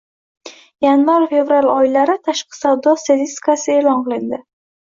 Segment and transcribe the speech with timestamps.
[0.85, 4.45] Yanvar-fevral oylari tashqi savdo statistikasi e'lon qilindi